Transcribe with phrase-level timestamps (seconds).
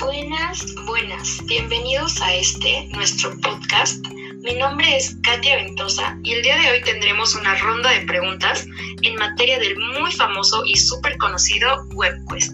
[0.00, 1.44] Buenas, buenas.
[1.44, 4.02] Bienvenidos a este, nuestro podcast.
[4.42, 8.66] Mi nombre es Katia Ventosa y el día de hoy tendremos una ronda de preguntas
[9.02, 12.50] en materia del muy famoso y súper conocido WebQuest.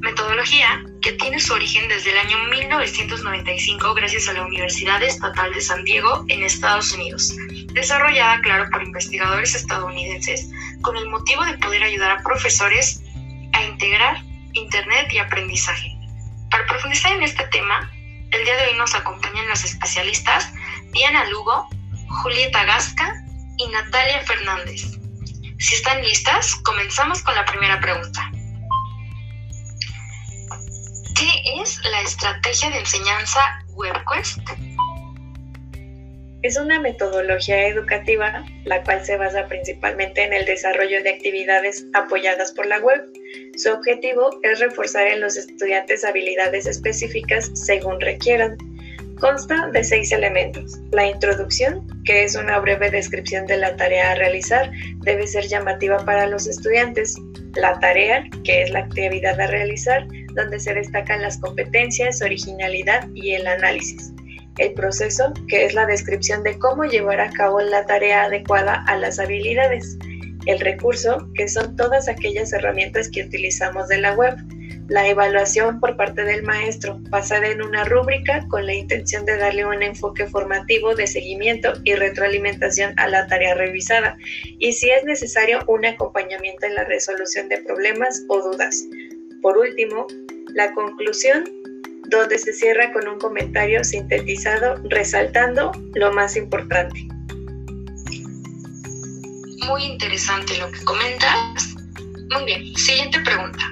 [0.00, 5.60] Metodología que tiene su origen desde el año 1995 gracias a la Universidad Estatal de
[5.62, 7.34] San Diego en Estados Unidos,
[7.72, 10.50] desarrollada, claro, por investigadores estadounidenses
[10.82, 13.00] con el motivo de poder ayudar a profesores
[13.54, 14.22] a integrar
[14.54, 15.93] Internet y aprendizaje.
[16.54, 17.90] Para profundizar en este tema,
[18.30, 20.52] el día de hoy nos acompañan las especialistas
[20.92, 21.68] Diana Lugo,
[22.22, 23.12] Julieta Gasca
[23.56, 24.82] y Natalia Fernández.
[25.58, 28.30] Si están listas, comenzamos con la primera pregunta.
[31.16, 34.38] ¿Qué es la estrategia de enseñanza WebQuest?
[36.44, 42.52] Es una metodología educativa la cual se basa principalmente en el desarrollo de actividades apoyadas
[42.52, 43.02] por la web.
[43.56, 48.58] Su objetivo es reforzar en los estudiantes habilidades específicas según requieran.
[49.18, 50.78] Consta de seis elementos.
[50.92, 56.04] La introducción, que es una breve descripción de la tarea a realizar, debe ser llamativa
[56.04, 57.16] para los estudiantes.
[57.54, 63.32] La tarea, que es la actividad a realizar, donde se destacan las competencias, originalidad y
[63.32, 64.13] el análisis
[64.58, 68.96] el proceso, que es la descripción de cómo llevar a cabo la tarea adecuada a
[68.96, 69.98] las habilidades,
[70.46, 74.36] el recurso, que son todas aquellas herramientas que utilizamos de la web,
[74.88, 79.64] la evaluación por parte del maestro, basada en una rúbrica con la intención de darle
[79.64, 84.18] un enfoque formativo de seguimiento y retroalimentación a la tarea revisada,
[84.58, 88.84] y si es necesario, un acompañamiento en la resolución de problemas o dudas.
[89.40, 90.06] Por último,
[90.54, 91.44] la conclusión
[92.08, 97.06] donde se cierra con un comentario sintetizado resaltando lo más importante.
[99.66, 101.74] Muy interesante lo que comentas.
[102.30, 103.64] Muy bien, siguiente pregunta.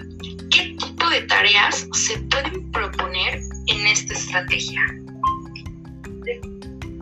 [0.50, 4.80] ¿Qué tipo de tareas se pueden proponer en esta estrategia?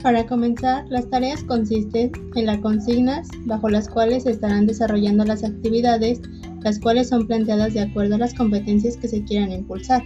[0.03, 5.45] Para comenzar, las tareas consisten en las consignas bajo las cuales se estarán desarrollando las
[5.45, 6.23] actividades,
[6.63, 10.03] las cuales son planteadas de acuerdo a las competencias que se quieran impulsar.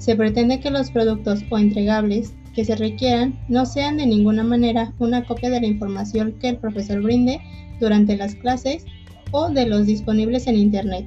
[0.00, 4.94] Se pretende que los productos o entregables que se requieran no sean de ninguna manera
[4.98, 7.38] una copia de la información que el profesor brinde
[7.80, 8.86] durante las clases
[9.30, 11.06] o de los disponibles en Internet.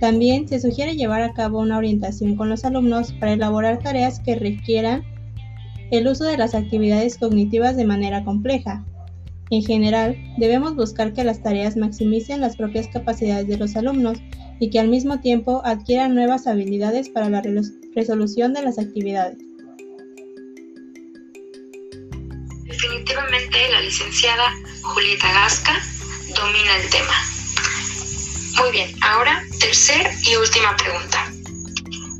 [0.00, 4.36] También se sugiere llevar a cabo una orientación con los alumnos para elaborar tareas que
[4.36, 5.04] requieran
[5.90, 8.86] el uso de las actividades cognitivas de manera compleja.
[9.50, 14.16] En general, debemos buscar que las tareas maximicen las propias capacidades de los alumnos
[14.60, 17.42] y que al mismo tiempo adquieran nuevas habilidades para la
[17.94, 19.38] resolución de las actividades.
[22.64, 25.74] Definitivamente la licenciada Julieta Gasca
[26.34, 27.14] domina el tema.
[28.58, 31.32] Muy bien, ahora tercera y última pregunta.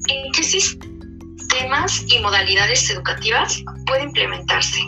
[0.08, 4.80] ¿En qué sistemas y modalidades educativas puede implementarse?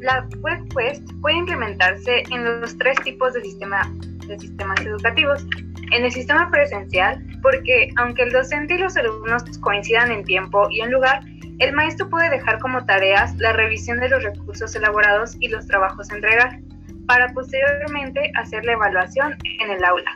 [0.00, 3.82] La WebQuest puede implementarse en los tres tipos de sistema
[4.26, 5.44] de sistemas educativos.
[5.90, 10.80] En el sistema presencial, porque aunque el docente y los alumnos coincidan en tiempo y
[10.80, 11.22] en lugar,
[11.58, 16.10] el maestro puede dejar como tareas la revisión de los recursos elaborados y los trabajos
[16.10, 16.60] a entregar,
[17.06, 20.14] para posteriormente hacer la evaluación en el aula.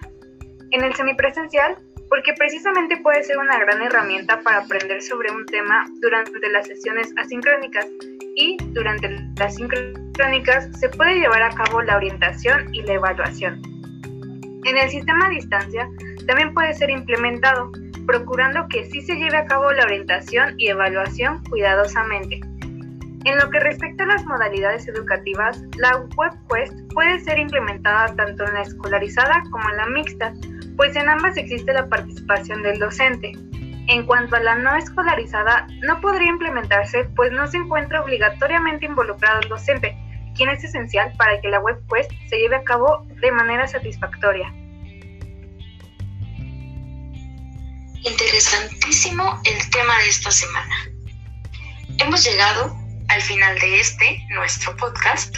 [0.70, 1.76] En el semipresencial,
[2.08, 7.12] porque precisamente puede ser una gran herramienta para aprender sobre un tema durante las sesiones
[7.16, 7.86] asincrónicas
[8.36, 13.73] y durante las sincrónicas se puede llevar a cabo la orientación y la evaluación.
[14.64, 15.88] En el sistema a distancia
[16.26, 17.70] también puede ser implementado,
[18.06, 22.40] procurando que sí se lleve a cabo la orientación y evaluación cuidadosamente.
[23.24, 28.54] En lo que respecta a las modalidades educativas, la WebQuest puede ser implementada tanto en
[28.54, 30.34] la escolarizada como en la mixta,
[30.76, 33.32] pues en ambas existe la participación del docente.
[33.88, 39.40] En cuanto a la no escolarizada, no podría implementarse pues no se encuentra obligatoriamente involucrado
[39.40, 39.96] el docente,
[40.34, 44.52] quien es esencial para que la WebQuest se lleve a cabo de manera satisfactoria.
[48.02, 50.76] Interesantísimo el tema de esta semana.
[51.98, 52.76] Hemos llegado
[53.08, 55.34] al final de este, nuestro podcast,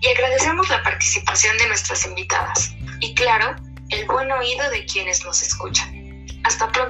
[0.00, 3.56] y agradecemos la participación de nuestras invitadas y claro,
[3.90, 6.26] el buen oído de quienes nos escuchan.
[6.44, 6.87] Hasta pronto.